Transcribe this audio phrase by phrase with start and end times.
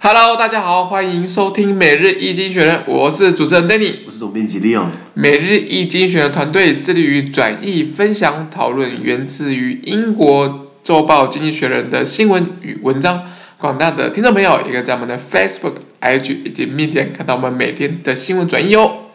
[0.00, 4.86] Hello，大家好，欢迎收听每日易经济学人，我是主持人 Danny，我是总编辑 Leon。
[5.14, 13.24] 每日易经济学人团队致力于转译、分享、讨论源自于英国周报《经济学人》的新闻与文章。
[13.58, 19.07] 广大的听众朋友也可以在我们的 Facebook、IG 以及 Medium 看到我们每天的新闻转译哦。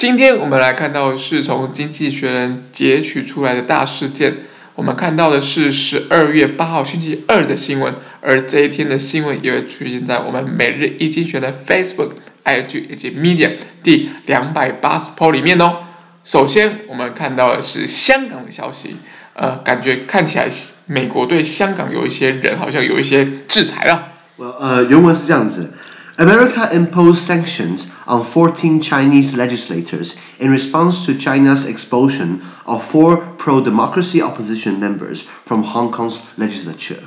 [0.00, 4.34] 今天我们来看到的是从《经济学人》截取出来的大事件。
[4.74, 12.12] 我们看到的是十二月八号星期二的新闻，而这一天的新闻也会出现在我们每日一经济学的 Facebook、
[12.44, 15.76] IG 以及 Medium 第两百八十 po 里面哦。
[16.24, 18.96] 首先，我们看到的是香港的消息，
[19.34, 20.48] 呃，感觉看起来
[20.86, 24.08] 美国对香港有一些人好像有一些制裁了。
[24.36, 25.74] 我呃，原文是这样子。
[26.20, 34.78] America imposed sanctions on 14 Chinese legislators in response to China's expulsion of four pro-democracy opposition
[34.78, 37.02] members from Hong Kong's legislature.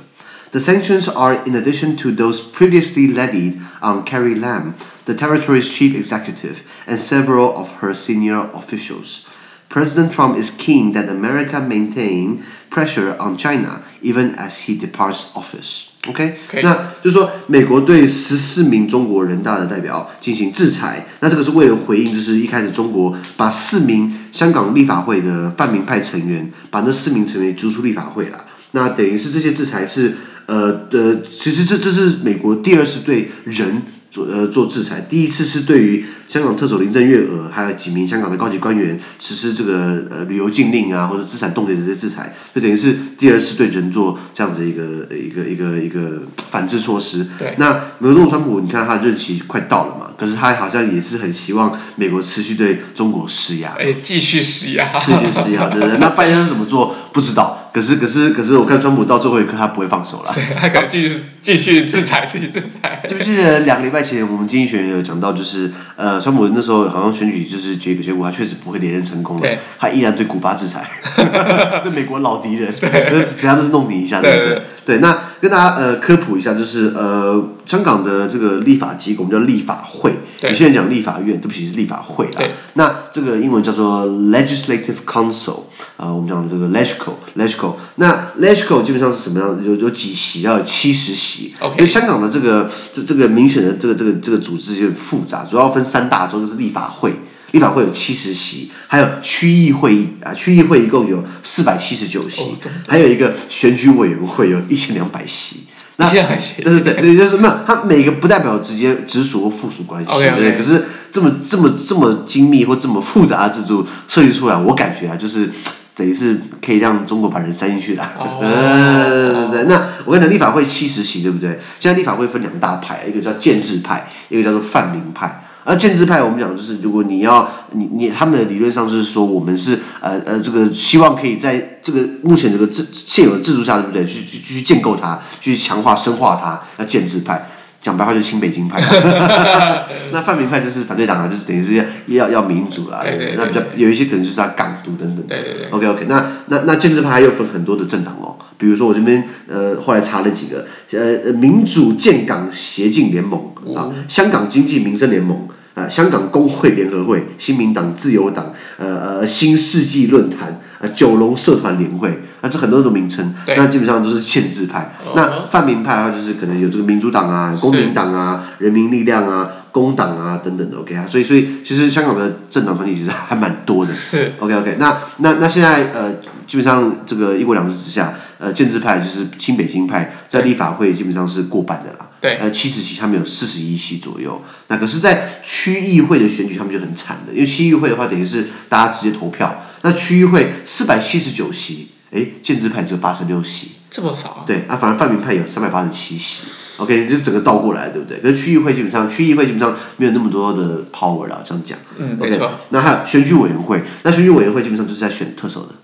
[0.50, 5.94] The sanctions are in addition to those previously levied on Carrie Lam, the territory's chief
[5.94, 9.28] executive, and several of her senior officials.
[9.70, 12.44] President Trump is keen that America maintain
[12.74, 15.90] pressure on China even as he departs office.
[16.08, 16.62] OK，, okay.
[16.64, 28.44] 那就是说，美国对十四名中国人大的代表进行制裁，那这个是为了回应，就是一开始中国把四名香港立法会的泛民派成员，把那四名成员逐出立法会了。
[28.72, 30.14] 那等于是这些制裁是，
[30.48, 33.84] 呃呃，其实这这是美国第二次对人。
[34.14, 44.84] 做呃做制裁，第一次是对于香港特首林郑月娥，还有几名香港的高级官员实施这个呃旅游禁令啊，或者资产冻结的这些制裁，就等于是第二次对人做这样子一个
[45.16, 47.26] 一个一个一个反制措施。
[47.40, 55.98] 对，那美国总统川普，你看他任期快到了嘛，可是他好像也是很希望美国持续对中国施压，哎，继续施压，继续施压，对不对？
[55.98, 56.96] 那拜登怎么做？
[57.12, 57.63] 不知道。
[57.74, 63.02] 可是可是可是，我看川普到最后一刻他不会放手了，对，他可能继续继续制裁，继续制裁。
[63.10, 70.86] 记不记得两个礼拜前我们经济学人有讲到，就是呃，川普那时候好像选举就是结果结果他确实不会连任成功了，他依然对古巴制裁，
[71.82, 74.54] 对美国老敌人，对，怎样都是弄你一下，对不对？
[74.54, 80.14] 对，对，那跟大家呃科普一下，就是呃香港的这个立法机构，我们叫立法会，
[80.44, 82.44] 有些人讲立法院，对不起是立法会啦。
[82.76, 85.62] 那这个英文叫做 Legislative Council。
[86.04, 89.64] 啊、呃，我们讲的这个 Legco，Legco，那 Legco 基本上是什么样？
[89.64, 90.42] 有有几席？
[90.42, 91.54] 要有七十席。
[91.60, 91.76] OK。
[91.78, 97.14] 因为香港的这个这这个民选的这个这个这个组织就很复杂，主要分三大洲，就是立法会，
[97.52, 102.42] 立法会有七十席，还有区议会议啊，区议会一共有四百七十九席，
[102.86, 105.62] 还有一个选举委员会有一千两百席。
[105.96, 106.22] 那对
[106.64, 110.36] 对对对，就是没有，它每个不代表直接直属或附属关系，okay, okay.
[110.36, 110.58] 对。
[110.58, 115.50] 可是这么这么这么精密或这么复杂的制度设计出来，我感觉啊，就是。
[115.96, 118.04] 等于是可以让中国把人塞进去的。
[118.18, 118.40] 哦，
[119.52, 121.60] 对对对，那我跟你讲，立法会七十席，对不对？
[121.80, 125.44] 现在立法会分两大派，一个叫建制派，一个叫做泛民派。
[125.66, 134.06] 而建制派，我们讲就是，如果你要你你他们的理论上就是说，我们是呃呃这个希望可以在这个目前这个制现有的制度下，对不对？
[134.06, 137.48] 去去去建构它，去强化深化它，要建制派。
[137.84, 138.82] 讲白话就是亲北京派，
[140.14, 143.02] 那泛民派就是反对党啊，就是等于是要要要民主啦。
[143.04, 145.28] 对对对对，那比较有一些可能就是要港独等等。
[145.28, 145.68] 对对对。
[145.70, 155.48] OK OK，那那那建制派还有分很多的政党哦，比如说我这边呃后来查了几个，呃民主建港协进联盟啊，香港经济民生联盟。
[155.74, 162.10] 啊，香港工会联合会、新民党、自由党、呃呃新世纪论坛、呃九龙社团联会，
[162.42, 164.94] 啊，这很多种名称，那基本上都是建制派。
[165.06, 170.78] 哦、那泛民派的话，就是可能有这个民主党啊、公民党啊、人民力量啊、工党啊等等的。
[170.78, 173.94] OK 啊，所以所以其实香港的政党团体其实还蛮多的。
[173.94, 176.12] 是 OK OK，那那那现在呃，
[176.48, 178.14] 基本上这个一国两制之下。
[178.40, 182.10] 呃，建制派就是亲北京派，在立法会基本上是过半的啦。
[182.24, 184.42] 对，呃，七十席，他们有四十一席左右。
[184.70, 189.62] 那可是，在区议会的选举，他们就很惨的，因为区议会的话，等于是大家直接投票。
[189.82, 194.30] 那区议会四百七十九席，哎，建制派只有八十六席，这么少？
[194.30, 196.44] 啊对，啊，反而泛民派有三百八十七席。
[196.78, 198.20] OK，就整个倒过来，对不对？
[198.20, 201.78] 可是区议会基本上，区议会基本上没有那么多的 power 了，这样讲。
[201.98, 202.50] 嗯，没错。
[202.70, 205.76] 那还有选举委员会，那选举委员会基本上就是在选特首的。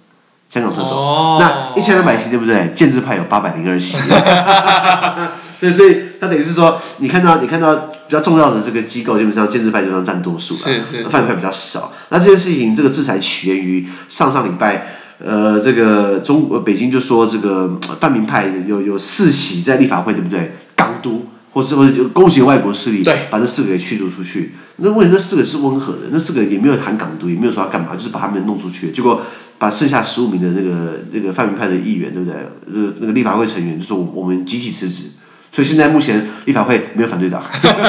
[0.52, 2.72] 香港特首，哦、那一千两百席对不对？
[2.76, 3.98] 建制派有八百零二席，
[5.60, 11.92] 所以所以他等于是说，你看到你看到比较重要的这个机构，基本上建制派基本上占多数了，泛民派比较少。
[12.10, 14.88] 那这件事情，这个制裁起源于上上礼拜
[15.24, 20.54] 呃，这个中呃北京就说这个泛民派有有四席在立法会，对不对？
[20.76, 24.56] 港独或者或者勾结外国势力，对，把这四个给驱逐出去。
[24.78, 28.92] 那问题那四个是温和的，那四个也没有喊港独，也没有说要干嘛，就是把他们弄出去。
[28.92, 29.22] 结果
[29.60, 32.40] 把剩下十五名的那个那个泛民派的议员，对不对？
[32.66, 35.10] 那个那个立法会成员就说我们集体辞职。
[35.52, 37.44] 所以现在目前立法会没有反对党，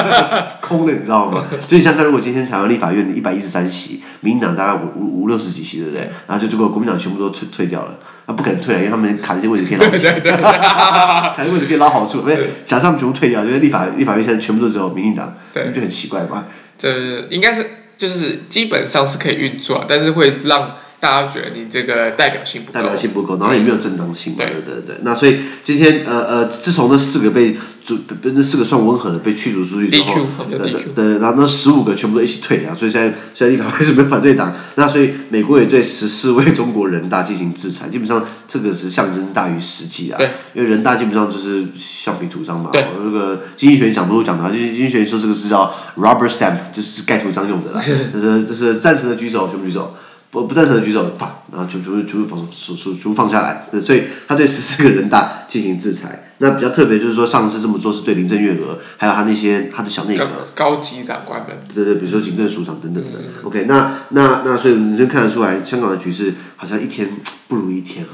[0.61, 1.45] 空的，你知道吗？
[1.69, 6.09] 所以想看，如果今天台湾立法院一百一十三席，民进党大概五五五六十几席，对不对？
[6.27, 12.21] 然后就这个国民党全部都退退掉了，他不肯退，因为他们卡这些位置可以捞钱 卡这些位置可以捞好处。
[12.21, 16.45] 因为假设他们全部退掉，因为立法立法院现在全部都只有民进党，对，就很奇怪嘛。
[16.79, 17.63] 这应该是
[17.95, 20.71] 就是基本上是可以运作，但是会让。
[21.01, 24.45] 大家觉得你这个代表性不够，代表性不够，然后也没有正当性，对。
[24.45, 24.97] 对对对。
[25.01, 47.81] 那所以今天呃呃，自从那四个被就那四个算温和的被驱逐出去之后，对对对，然后那十五个全部都一起退啊，所以现在现在立法会是没有反对党，那所以美国也对十四位中国人大进行制裁，基本上这个是象征大于实际啊，对，因为人大基本上就是橡皮图章嘛，对，那个经济学讲不都讲的啊，经经济学说这个是叫 rubber stamp，就是盖图章用的啦，
[48.13, 49.95] 就是就是赞成的举手，全部举手。
[50.31, 53.67] 不不赞成的举手，啪，然后就全部全部放手手全部放下来。
[53.81, 56.29] 所以他对十四个人大进行制裁。
[56.37, 60.25] 那比较特别就是说，上次这么做是对林郑月娥，还有他那些他的小内阁
[60.55, 61.59] 高级长官们。
[61.71, 63.19] 对对，比如说警政署长等等的。
[63.19, 67.09] 嗯、OK，那那那所以你就看得出来，香港的局势好像一天
[67.47, 68.09] 不如一天啊。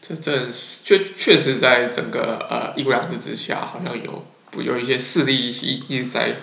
[0.00, 4.24] 这这确确实在整个呃一国两制之下，好像有。
[4.50, 6.36] 不有一些势力一一直在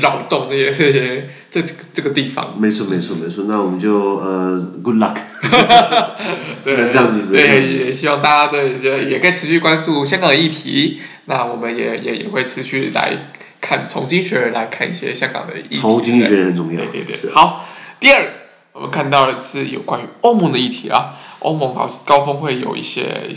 [0.00, 2.58] 扰动这些这些这这个地方。
[2.58, 5.16] 没错没错没错，那我们就呃，good luck。
[6.64, 7.32] 对，这样子是。
[7.32, 11.00] 对，也希望大家对也也可以持续关注香港的议题。
[11.26, 15.76] 那我们也也也会持续来看，从经济学人来看一些香港的议题。
[15.80, 16.80] 从经济学人很重要。
[16.86, 17.30] 对对对。
[17.30, 17.68] 好，
[18.00, 18.24] 第二，
[18.72, 21.14] 我们看到的是有关于欧盟的议题啊。
[21.40, 23.28] 欧盟好高峰会有一些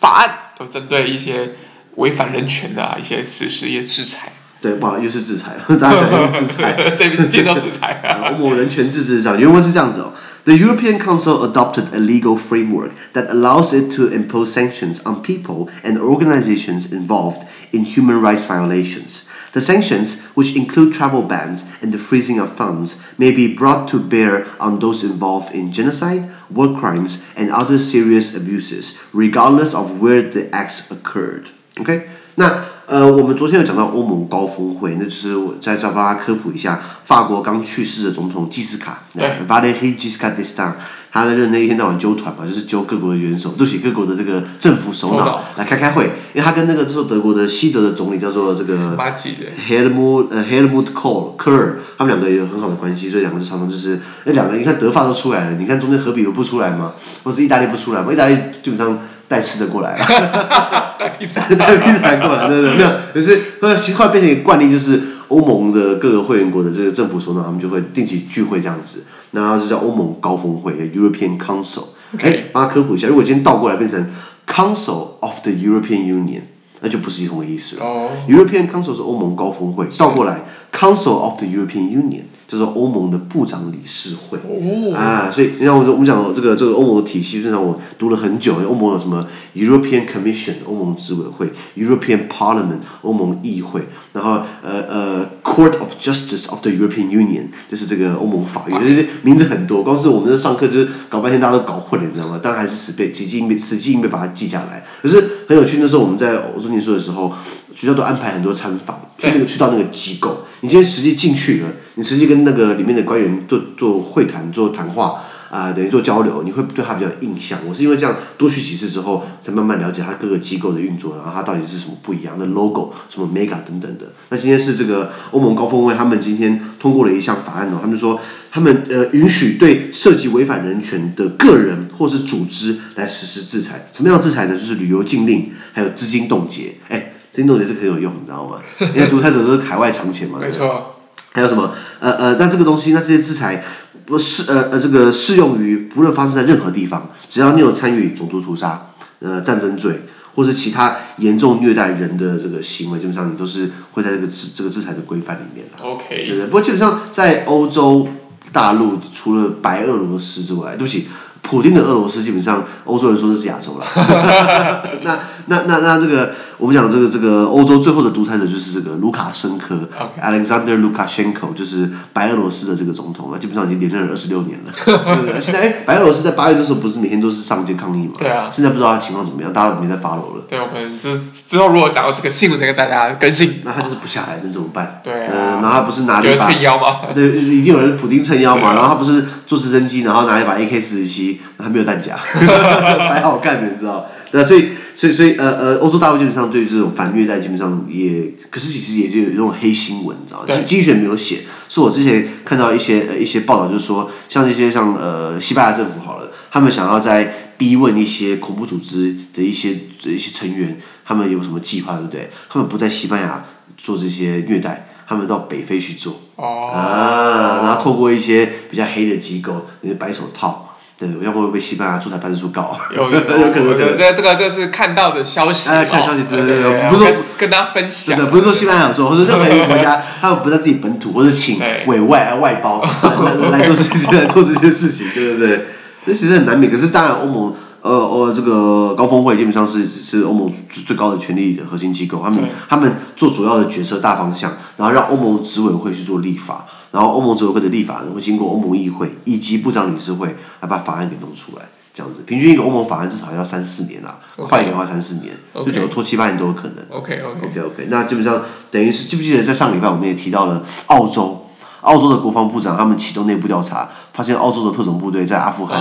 [0.00, 0.30] 法案，
[0.60, 1.56] 有针对一些。
[1.95, 4.31] 违反人权的、啊、一些实施一些制裁，
[4.61, 8.01] 对，哇，又是制裁，大家讲又是制裁，这边接到制裁。
[8.31, 10.13] 欧盟人权自治上，原文是这样子哦。
[10.43, 15.99] The European Council adopted a legal framework that allows it to impose sanctions on people and
[15.99, 19.27] organizations involved in human rights violations.
[19.53, 23.99] The sanctions, which include travel bans and the freezing of funds, may be brought to
[23.99, 30.23] bear on those involved in genocide, war crimes, and other serious abuses, regardless of where
[30.23, 31.49] the acts occurred.
[31.80, 40.72] OK，那呃，我们昨天有讲到欧盟高峰会，那就是我再再帮大家科普一下，法国刚去世的总统基斯卡，对，Valery Giscard d'Estaing，
[41.12, 56.94] 他的任内一天到晚揪团嘛，就是揪各国的元首，对不起，各国的这个政府首脑来开开会，因为他跟那个这时候德国的西德的总理叫做这个 Helmut 呃 Helmut Kohl Kohl，他们两个也有很好的关系，所以两个就常常就是那两个，你看德法都出来了，你看中间何比不出来吗？
[57.24, 58.10] 或是意大利不出来吗？
[58.10, 58.98] 意大利基本上。
[59.28, 60.04] 带吃的过来了，
[60.98, 71.82] 带披萨， 带披萨过来，对对对，没有，可是后来习惯变成一个惯例，就是欧盟的各个会员国的这个政府首脑，他们就会定期聚会这样子，然后就叫欧盟高峰会 （European Council）。
[72.20, 74.08] 哎，帮他科普一下，如果今天倒过来变成
[74.46, 76.42] Council of the European Union，
[76.80, 77.84] 那就不是一同的意思了。
[77.84, 78.10] Oh.
[78.28, 80.42] European Council 是欧盟高峰会，倒过来
[80.72, 82.22] Council of the European Union。
[82.48, 93.82] 就是欧盟的部长理事会、哦、啊，所以你看我说我们讲这个这个欧盟的体系，就像我读了很久，欧盟有什么 European Commission 欧盟执委会，European Parliament 欧盟议会，
[94.12, 102.38] 然后呃呃 Court of Justice of the European Union 就是这个欧盟法院，就是名字很多，光是我们在上课就是搞半天，大家都搞混了，你知道吗？
[102.42, 104.84] 当然还是死背，死记硬背，死记硬背把它记下来。
[105.02, 107.32] 可是很有趣那时候，我们在欧洲念书的时候。
[107.76, 117.58] 学校都安排很多参访，去那个去到那个机构，你今天实际进去了，你实际跟那个里面的官员做做会谈、做谈话啊、呃，等于做交流，你会对他比较有印象。
[117.68, 124.10] 我是因为这样多去几次之后，才慢慢了解他各个机构的运作，然后他到底是什么不一样的 logo，什么 mega 等等的。
[124.30, 128.18] 那今天是这个欧盟高峰会，他们今天通过了一项法案哦，他们说
[128.50, 133.88] 他们呃允许对涉及违反人权的个人或是组织来实施制裁。
[133.92, 134.54] 什么样的制裁呢？
[134.54, 136.74] 就是旅游禁令，还有资金冻结。
[136.88, 137.12] 哎。
[137.36, 138.58] 金融也是很有用，你知道吗？
[138.96, 140.38] 因为独裁者都是海外藏钱嘛。
[140.40, 140.96] 没错。
[141.32, 141.70] 还有什么？
[142.00, 143.62] 呃呃，那这个东西，那这些制裁
[144.06, 148.86] 不适呃呃这个适用于不论发生在任何地方，只要你有参与种族屠杀、
[149.20, 150.00] 呃战争罪，
[150.34, 155.84] 或是其他严重虐待人的这个行为，基本上你都是会在这个制这个制裁的规范里面的。
[155.84, 156.04] OK。
[156.08, 156.46] 对不对？
[156.46, 158.08] 不过基本上在欧洲
[158.50, 161.06] 大陆，除了白俄罗斯之外，对不起。
[161.42, 163.86] 普丁的俄罗斯基本上欧洲人说这是亚洲了，
[165.04, 165.16] 那
[165.46, 169.76] 那那那这个我们讲这个这个欧洲最后的独裁者就是这个卢卡申科.
[170.22, 174.72] Alexander Lukashenko，就是白俄罗斯的这个总统了，基本上已经连任了二十六年了。
[174.84, 178.14] 对对对现在哎，白俄罗斯在八月的时候不是每天都是上街抗议嘛？
[178.18, 178.50] 对啊。
[178.52, 180.44] 现在不知道他情况怎么样，大家没在 follow 了。
[180.48, 183.60] 对，我们之之后如果找到这个新闻再跟大家更新。
[183.64, 185.00] 那他就是不下来，能怎么办？
[185.04, 185.32] 对啊。
[185.32, 187.08] 呃，然后他不是拿了一把撑腰吗？
[187.14, 188.72] 对，一定有人普丁撑腰嘛。
[188.74, 194.06] 然后他不是坐直升机，然后拿一把 AK 四十七，还没有弹夹， 还好看的，你知道？
[194.32, 194.70] 对，所以。
[194.96, 200.46] 所以，所以，呃，呃，欧洲大陆基本上对于这种反虐待，基本上也，可是其实也就有这种黑新闻，你知道吗？
[200.66, 212.30] 经济学没有写，是我之前看到一些呃一些报道，就是说，像这些像呃西班牙政府好了，他们想要在逼问一些恐怖组织的一些的一些成员，他们有什么计划，对不对？
[212.48, 213.44] 他们不在西班牙
[213.76, 220.62] 做这些虐待，他们到北非去做，哦，啊，然后透过一些比较黑的机构，那些白手套。
[220.98, 222.74] 对，要不会被西班牙驻台办事处告？
[222.94, 223.78] 有有， 有可能。
[223.78, 225.68] 这这个这是看到的消息。
[225.68, 228.30] 哎，看消息，对对对， 不是说跟大家分享。
[228.30, 232.82] 不是说西班牙有做，或者任何一个国家，他们不在自己本土，或者请委外外包
[233.52, 235.66] 来来做这些来做这些事情，对对对。
[236.06, 240.50] 这其实很难免，可是当然欧盟，呃呃，这个高峰会基本上是是欧盟
[240.86, 246.64] 最高的权力的核心机构，他们他们做主要的决策大方向，然后让欧盟执委会去做立法。
[246.96, 251.62] 然后欧盟执委会的立法呢，会经过欧盟议会以及部长理事会来把法案给弄出来，
[251.92, 254.48] 这样子，平均一个欧盟法案至少要三四年啦，Okay.
[254.48, 256.76] 快一点的话三四年，就只能拖七八年都有可能。
[256.88, 261.46] OK OK OK OK，那基本上等于是记不记得在上礼拜我们也提到了澳洲，
[261.82, 265.78] 澳洲的国防部长他们启动内部调查，发现澳洲的特种部队在阿富汗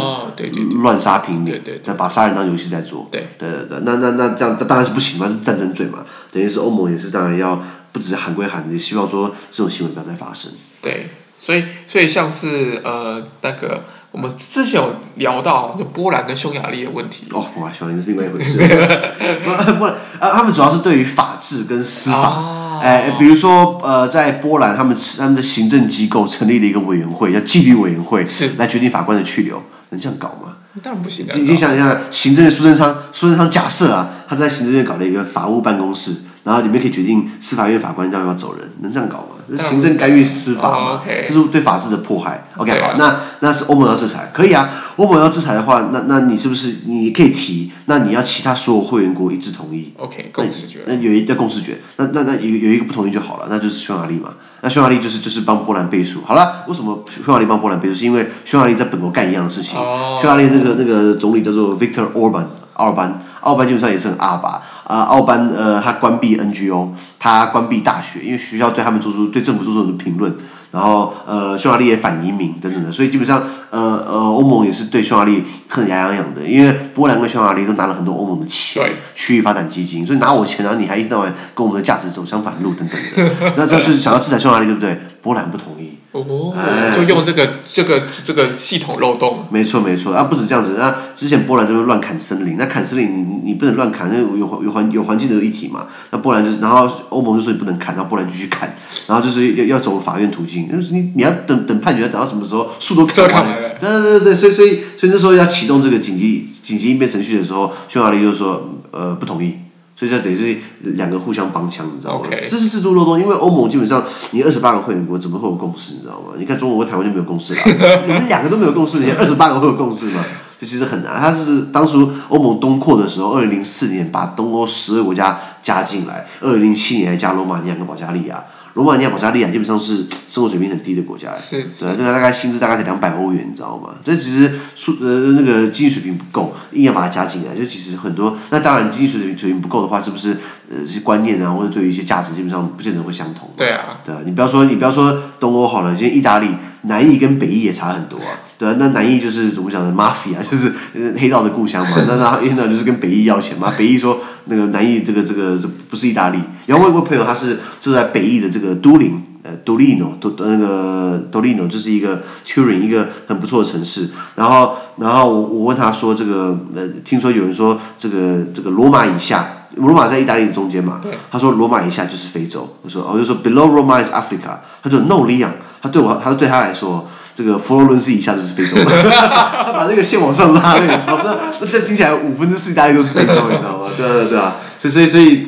[0.84, 3.08] 乱杀平民，在把杀人当游戏在做。
[3.10, 6.00] 对对对对，那那那这样当然是不行嘛，是战争罪嘛，
[6.34, 7.64] 等于是欧盟也是当然要。
[7.96, 10.52] 不只是喊归喊，也希望说这种新闻不要再发生。
[10.82, 11.10] 对，
[11.40, 17.28] 所以所以像是呃那个我们之前有聊到就波兰跟匈牙利的问题。
[17.32, 18.58] 哦，哇，匈牙利是另外一回事。
[19.80, 30.58] 波兰啊，他们主要是对于法治跟司法，哦、哎，比如说呃，在波兰，他们他们的行政机构成立了一个委员会，叫纪律委员会，是来决定法官的去留，能这样搞吗？
[30.84, 31.26] 当然不行。
[31.34, 36.12] 你你想一下，行政苏贞昌，苏贞昌假设啊，他在行政院搞了一个法务办公室。
[36.46, 39.58] 然后里面可以决定司法院法官要不要走人，能这样搞吗？
[39.60, 42.48] 行政干预司法嘛，这是对法治的迫害。
[42.56, 44.70] OK，好，那那是欧盟要制裁，可以啊。
[44.96, 47.70] 欧盟要制裁的话，那那你是不是你可以提？
[47.88, 50.80] 那你要其他所有会员国一致同意？OK，共识决。
[50.88, 54.34] 那有一个共识决，那那那有有一个不同意就好了，那就是匈牙利嘛。
[54.62, 56.22] 那匈牙利就是就是帮波兰背书。
[56.26, 57.96] 好了，为什么匈牙利帮波兰背书？
[57.96, 59.78] 是因为匈牙利在本国干一样的事情。
[59.78, 64.62] 哦、匈牙利那个那个总理叫做 Victor Orban，奥尔班，奥班基本上也是很阿巴。
[64.86, 70.32] 啊，奥班呃，他关闭 NGO，他关闭大学，因为学校对他们做出对政府做出的评论，
[70.72, 85.00] 然后呃，匈牙利也反移民等等的，所以基本上呃呃，欧盟也是对匈牙利恨牙痒痒的，因为波兰跟匈牙利都拿了很多欧盟的钱，对区域发展基金，所以拿我钱，然后你还一天到晚跟我们的价值走相反路等等的， 那就是想要制裁匈牙利，对不对？
[85.24, 85.95] 波兰不同意。
[86.22, 86.54] 哦，
[86.96, 89.46] 就用这个这个这个系统漏洞。
[89.50, 95.88] 没错没错，啊不止这样子，那之前波兰这边乱砍森林，那砍森林你你你不能乱砍，因为有环有环有环境的议题嘛。
[96.12, 98.74] 那波兰就是，然后欧盟就说你不能砍，然后波兰继续砍，
[99.08, 103.76] 然后就是要要走法院途径，就是你你要等等判决，等到什么时候树都砍完了。
[103.80, 109.56] 对对对对，所以所以所以那时候要启动这个紧急紧急应变程序的时候，匈牙利就说呃不同意。
[109.96, 116.34] 所以这等于是两个互相帮腔，你知道吗.这是制度漏洞，因为欧盟基本上你二十八个会员国怎么会有共识，你知道吗？
[116.38, 117.62] 你看中国和台湾就没有共识了，
[118.06, 120.24] 你们两个都没有共识，你二十八个会有共识吗？
[120.60, 121.16] 就其实很难。
[121.18, 128.44] 它是当初欧盟东扩的时候，二零零四年把东欧十个国家加进来，二零零七年还加罗马尼亚跟保加利亚。
[128.76, 133.96] 罗马尼亚、保加利亚基本上是生活水平很低的国家，是对，那大概薪资大概才两百欧元，你知道吗？
[134.04, 138.38] 所以其实数呃那个经济水平不够，硬要把它加进来，就其实很多。
[138.50, 140.32] 那当然经济水平水平不够的话，是不是
[140.70, 143.50] 呃这些观念啊，或者对于一些价值，基本上不见得会相同。
[143.56, 146.50] 对啊，对啊，你不要说你不要说东欧好了，现在意大利
[146.88, 148.40] 南艺跟北艺也差很多啊。
[148.58, 150.72] 对啊，那南艺就是怎么讲的，mafia 就是
[151.18, 151.98] 黑道的故乡嘛。
[152.08, 153.74] 那那一天到就是跟北艺要钱嘛。
[153.78, 156.40] 北艺说那个南艺这个这个这不是意大利。
[156.66, 164.08] 然后我有个朋友，他是住在北艺的这个都灵，呃，都利诺，都那个都利诺，就是一个 Turin 一个很不错的城市。
[164.36, 171.02] 然后然后我我问他说，这个呃，听说有人说这个这个罗马以下，罗马在意大利的中间嘛。
[171.30, 172.78] 他说罗马以下就是非洲。
[172.84, 174.60] 我说我就说 Below Roma is Africa。
[174.82, 175.52] 他说 No，李阳，
[175.86, 177.08] 他对我，他说对他来说。
[177.38, 181.20] 这个佛罗伦斯以下就是非洲， 他把那个线往上拉，你知道？
[181.22, 183.92] 那那这听起来五分之四大概都是非洲，你知道吗？
[183.98, 185.46] 对对对啊，所以所以所以，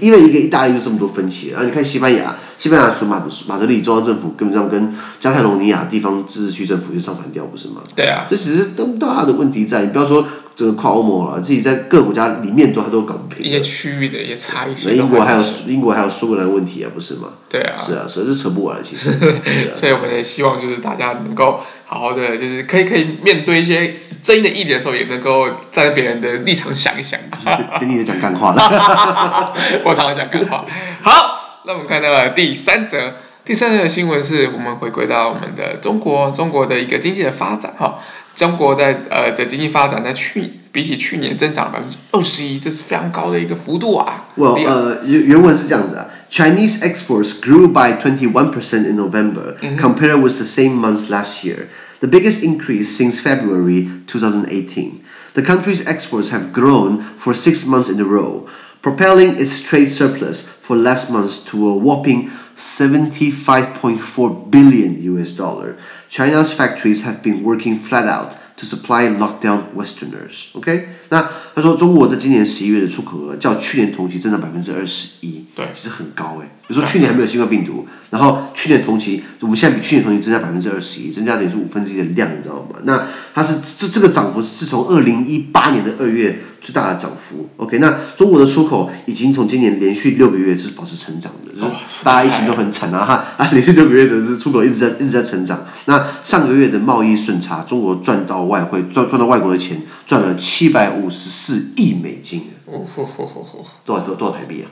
[0.00, 7.82] 因为一个意大利就这么多分歧，然后你看西班牙，西班牙除马德马德里中央政府根本上跟加泰罗尼亚地方自治区政府就唱反调，不是吗？
[7.94, 10.26] 对啊，这其实都大的问题在，你不要说
[10.56, 13.44] 这个跨欧盟了，自己在各国家里面都还都搞不平。
[13.46, 14.72] 一些区域的一些差异。
[14.84, 17.28] 那英国还有英国还有苏格兰问题啊，不是吗？
[17.48, 17.76] 对啊。
[17.78, 19.12] 是啊，所以这扯不完其实。
[19.76, 23.94] 所以我们也希望就是大家能够好好的，就是可以可以面对一些。
[24.22, 27.18] 争议的议题的时候，也能够站在别人的立场想一想。
[27.80, 29.51] 跟你讲干话了。
[29.84, 30.64] 我常常讲干话。
[31.02, 37.98] 好，那我们看到了第三则，第三则的新闻是我们回归到我们的中国，中国的一个经济的发展哈。
[38.34, 44.24] 中国在呃的经济发展在去比起去年增长百分之二十一，这是非常高的一个幅度啊。
[44.36, 51.66] 我呃原原文是这样子啊，Chinese exports grew by twenty one percent in November compared with the same month last year.
[52.00, 55.02] The biggest increase since February 2018.
[55.34, 58.46] The country's exports have grown for six months in a row,
[58.81, 65.75] propelling its trade surplus for last month to a whopping 75.4 billion US dollar.
[66.09, 70.47] China's factories have been working flat out to supply lockdown Westerners.
[70.53, 76.47] OK，那他说中国在今年十一月的出口额较去年同期增长百分之二十一，对，其实很高诶。
[76.67, 82.79] 比如说去年还没有新冠病毒，然后去年同期我们现在比去年同期增加百分之二十一，增加等于是五分之一的量，你知道吗？
[82.83, 87.48] 那它是这这个涨幅是从二零一八年的二月 最大的涨幅。
[87.58, 95.66] OK，那中国的出口已经从今年连续六个月就是保持成长的，就是、大家疫情都很惨啊哈 啊，连续六个月的出口一直在一直在成长。
[95.86, 102.42] 那上个月的贸易顺差，中国赚到外汇赚赚到外国的钱，赚了七百五十四亿美金。
[102.66, 104.70] 哦吼吼吼吼，多少多多少台币啊？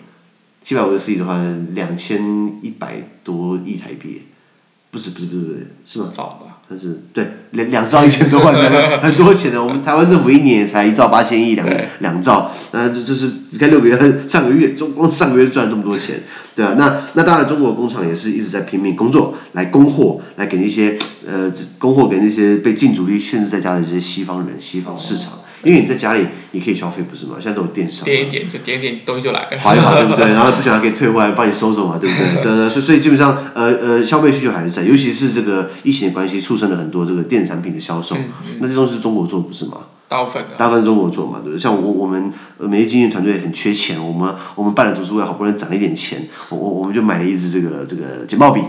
[0.62, 1.36] 七百五十四亿的话，
[1.74, 4.22] 两千一百多亿台币，
[4.90, 6.10] 不是不是不是不是，是吗？
[6.14, 6.49] 早吧？
[6.72, 8.54] 但是对两两兆一千多万，
[9.02, 9.60] 很多钱的。
[9.60, 11.66] 我们台湾政府一年也才一兆八千亿，两
[11.98, 13.98] 两兆，那这就是你看六个月
[14.28, 16.22] 上个月，中光上个月赚这么多钱，
[16.54, 20.96] 对啊，那那当然中国工厂也是一直在拼命工作，来供货，来给那些
[21.26, 25.32] 呃供货给那些被禁足令限制在家的这些西方人、西方市场。
[25.62, 27.36] 因为你在家里，你可以消费，不是吗？
[27.38, 30.26] 现在都有电商，点一点就点一点，东西就来了，划一划，对不对？
[30.32, 32.42] 然后不喜欢可以退货来帮你收走嘛，对不对？
[32.42, 38.16] 对对，所以所以基本上，呃呃，消费需求还是在，尤其是这个疫情的关系，促生了很多这个电子产品的销售。
[38.16, 39.78] 嗯嗯、那这东西是中国做，不是吗？
[40.08, 41.60] 大部分的，大部分中国做嘛，对不对？
[41.60, 48.60] 像我我们美业经营团队很缺钱，我们我们办了读书会，好不容易攒了一点钱，我我我们就买了一支这个这个简报笔。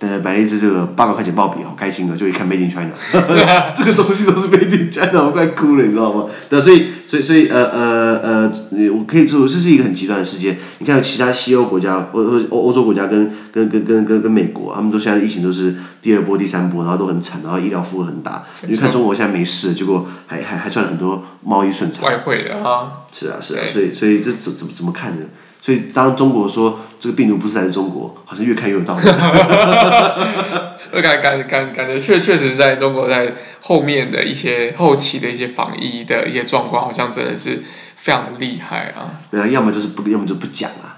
[0.00, 2.16] 呃，买了一支这个八百块钱报笔，好开心啊！
[2.16, 2.92] 就一看 Made in China，
[3.76, 6.26] 这个东西都是 Made in China，我快哭了，你知道吗？
[6.48, 10.56] 对，所以，所以，所以，呃，呃，呃，我可以说这是一个很极端的世界。
[10.78, 18.44] 你看其他西欧国家，欧欧欧洲国家跟跟跟跟跟跟美国，他们都现在疫情都是第二波、第三波，然后都很惨，然后医疗负荷很大。
[18.68, 22.06] 你看中国现在没事，结果还还还赚了很多贸易顺差。
[22.06, 23.02] 外汇的啊。
[23.12, 25.22] 是啊，是啊，所以，所以这怎怎么怎么看呢？
[25.68, 29.02] 所以当中国说这个病毒不是来自中国，好像越看越有道理。
[30.90, 37.62] 我感感感感觉确确实在中国在后面的一些后期的一些防疫的一些状况，好像真的是
[37.96, 39.20] 非常的厉害啊。
[39.30, 40.97] 对啊，要么就是不，要么就不讲啊。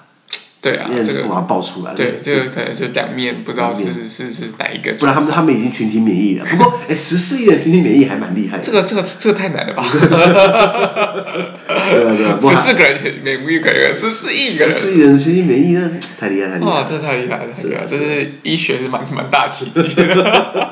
[0.62, 1.94] 对啊，这个把它爆出来。
[1.94, 4.92] 对，这个可能就两面，不知道是是是哪一个。
[4.98, 6.44] 不然他们他们已经群体免疫了。
[6.44, 8.62] 不过，哎，十四亿人群体免疫还蛮厉害的。
[8.62, 9.82] 这个这个这个太难了吧？
[11.90, 14.74] 对对对，十四个人群体免疫可以，十四亿个人。
[14.74, 16.70] 十四亿人群体免疫，那太厉害太厉害。
[16.70, 19.82] 哇，这太厉害了，是啊，这是医学是蛮蛮大奇迹。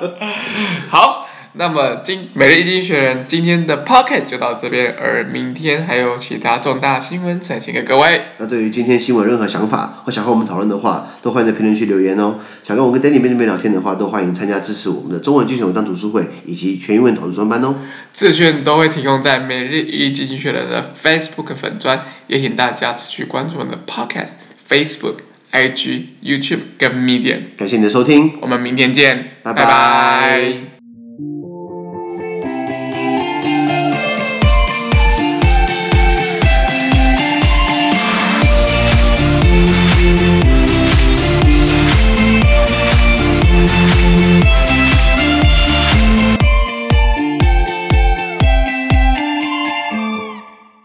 [0.90, 1.18] 好。
[1.55, 8.23] 那么今每日一经济学人今天的 Pocket 就到这边，而明天还有其他重大新闻呈现给各位。
[8.39, 12.37] 那对于今天新闻任何想法或想和我们讨论的话，都欢迎在评论区留言哦。
[12.67, 17.75] 想跟我跟 Danny 面对面聊天的话，都欢迎参加支持我们的中文精选文章读书会以及全英文讨论专班哦。
[18.13, 24.33] 资讯都会提供在每日一经济学人的 Facebook 粉专，也请大家持续关注我们的 Podcast、
[24.69, 25.17] Facebook、
[25.53, 27.41] IG、YouTube 跟 Medium。
[27.57, 29.65] 感谢你的收听，我们明天见，拜拜。
[29.65, 30.78] 拜拜。